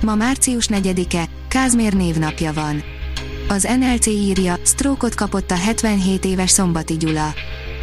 [0.00, 2.82] Ma március 4-e, Kázmér névnapja van.
[3.48, 7.34] Az NLC írja, sztrókot kapott a 77 éves Szombati Gyula.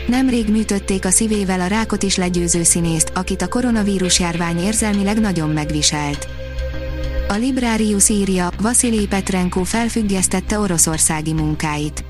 [0.08, 5.49] Nemrég műtötték a szívével a rákot is legyőző színészt, akit a koronavírus járvány érzelmileg nagyon
[5.49, 6.27] megviselt.
[7.27, 12.03] A Librarius írja, Vasilij Petrenko felfüggesztette oroszországi munkáit.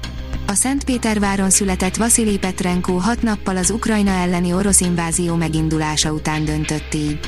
[0.48, 6.94] A Szentpéterváron született Vasilij Petrenko hat nappal az Ukrajna elleni orosz invázió megindulása után döntött
[6.94, 7.20] így.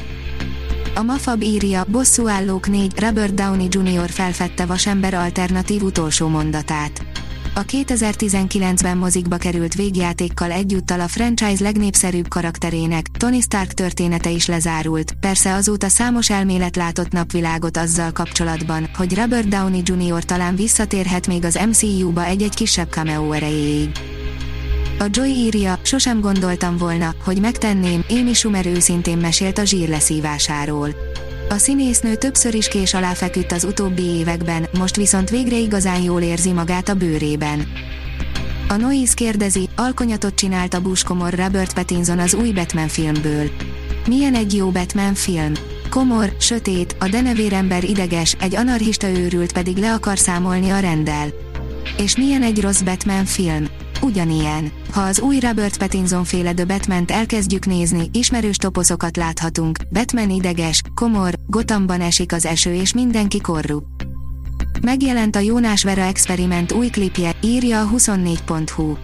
[1.00, 4.10] A Mafab írja, bosszúállók 4, Robert Downey Jr.
[4.10, 7.06] felfedte Vasember alternatív utolsó mondatát.
[7.56, 15.14] A 2019-ben mozikba került végjátékkal egyúttal a franchise legnépszerűbb karakterének, Tony Stark története is lezárult,
[15.20, 20.24] persze azóta számos elmélet látott napvilágot azzal kapcsolatban, hogy Robert Downey Jr.
[20.24, 24.19] talán visszatérhet még az MCU-ba egy-egy kisebb cameo erejéig.
[25.02, 30.90] A Joy írja, sosem gondoltam volna, hogy megtenném, Amy Schumer őszintén mesélt a zsír leszívásáról.
[31.50, 36.22] A színésznő többször is kés alá feküdt az utóbbi években, most viszont végre igazán jól
[36.22, 37.68] érzi magát a bőrében.
[38.68, 43.50] A Noise kérdezi, alkonyatot csinált a buskomor Robert Pattinson az új Batman filmből.
[44.08, 45.54] Milyen egy jó Batman film?
[45.90, 51.28] Komor, sötét, a denevérember ideges, egy anarchista őrült pedig le akar számolni a rendel.
[51.98, 53.66] És milyen egy rossz Batman film?
[54.02, 54.72] Ugyanilyen.
[54.92, 60.82] Ha az új Robert Pattinson féle The batman elkezdjük nézni, ismerős toposzokat láthatunk, Batman ideges,
[60.96, 64.08] komor, Gothamban esik az eső és mindenki korrupt.
[64.82, 68.96] Megjelent a Jónás Vera Experiment új klipje, írja a 24.hu.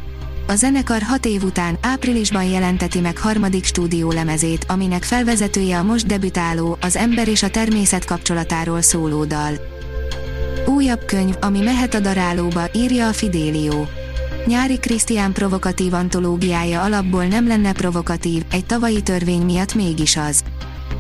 [0.48, 6.78] A zenekar hat év után áprilisban jelenteti meg harmadik stúdiólemezét, aminek felvezetője a most debütáló,
[6.82, 9.54] az ember és a természet kapcsolatáról szóló dal.
[10.66, 13.88] Újabb könyv, ami mehet a darálóba, írja a Fidélió.
[14.46, 20.44] Nyári Krisztián provokatív antológiája alapból nem lenne provokatív, egy tavalyi törvény miatt mégis az.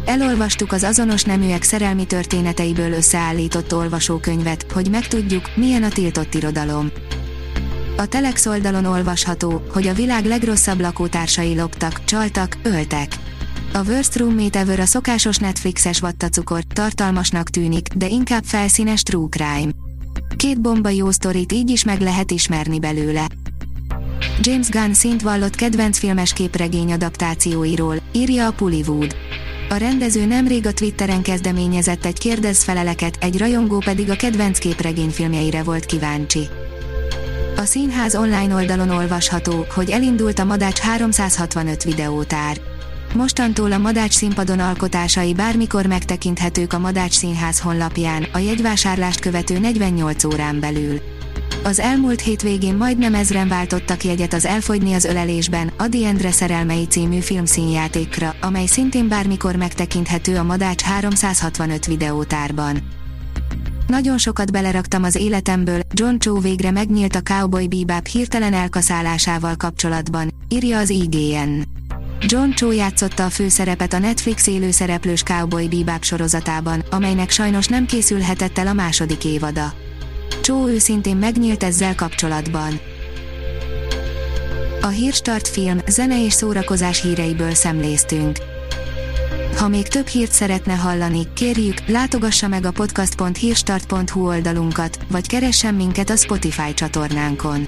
[0.06, 6.92] Elolvastuk az azonos neműek szerelmi történeteiből összeállított olvasókönyvet, hogy megtudjuk, milyen a tiltott irodalom.
[7.98, 13.16] A Telex oldalon olvasható, hogy a világ legrosszabb lakótársai loptak, csaltak, öltek.
[13.74, 19.84] A Worst Roommate Ever a szokásos Netflixes vattacukor, tartalmasnak tűnik, de inkább felszínes true crime.
[20.35, 23.28] Két bomba jó sztorit így is meg lehet ismerni belőle.
[24.41, 29.16] James Gunn szint vallott kedvenc filmes képregény adaptációiról, írja a Pullywood.
[29.69, 35.85] A rendező nemrég a Twitteren kezdeményezett egy kérdezfeleleket, egy rajongó pedig a kedvenc képregényfilmjeire volt
[35.85, 36.47] kíváncsi.
[37.57, 42.75] A színház online oldalon olvasható, hogy elindult a Madács 365 videótár.
[43.16, 50.24] Mostantól a Madács színpadon alkotásai bármikor megtekinthetők a Madács Színház honlapján, a jegyvásárlást követő 48
[50.24, 51.02] órán belül.
[51.64, 57.20] Az elmúlt hétvégén majdnem ezren váltottak jegyet az Elfogyni az ölelésben, Adi Endre szerelmei című
[57.20, 62.78] filmszínjátékra, amely szintén bármikor megtekinthető a Madács 365 videótárban.
[63.88, 70.34] Nagyon sokat beleraktam az életemből, John Cho végre megnyílt a Cowboy Bebop hirtelen elkaszálásával kapcsolatban,
[70.50, 71.62] írja az IGN.
[72.28, 78.58] John Cho játszotta a főszerepet a Netflix élőszereplős Cowboy Bebop sorozatában, amelynek sajnos nem készülhetett
[78.58, 79.74] el a második évada.
[80.41, 82.80] Cho őszintén megnyílt ezzel kapcsolatban.
[84.81, 88.38] A Hírstart film, zene és szórakozás híreiből szemléztünk.
[89.58, 96.09] Ha még több hírt szeretne hallani, kérjük, látogassa meg a podcast.hírstart.hu oldalunkat, vagy keressen minket
[96.09, 97.68] a Spotify csatornánkon.